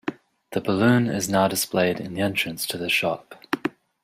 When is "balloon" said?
0.61-1.07